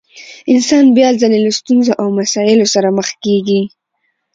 [0.53, 3.61] انسان بيا ځلې له ستونزو او مسايلو سره مخ کېږي.